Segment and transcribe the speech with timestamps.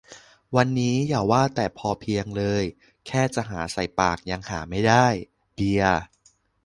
[0.55, 2.63] วันนี้อย่าว่าแต่พอเพียงเลย
[3.07, 5.05] แค่จะหาใส่ปากยังหาไม่ได้
[5.53, 6.03] เบียร์